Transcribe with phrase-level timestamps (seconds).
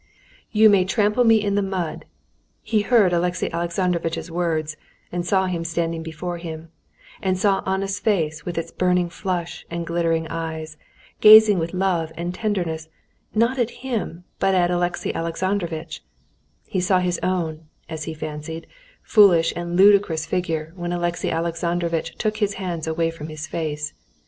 [0.51, 2.05] "You may trample me in the mud,"
[2.63, 4.75] he heard Alexey Alexandrovitch's words
[5.11, 6.69] and saw him standing before him,
[7.21, 10.75] and saw Anna's face with its burning flush and glittering eyes,
[11.19, 12.89] gazing with love and tenderness
[13.35, 16.01] not at him but at Alexey Alexandrovitch;
[16.65, 18.65] he saw his own, as he fancied,
[19.03, 23.93] foolish and ludicrous figure when Alexey Alexandrovitch took his hands away from his face.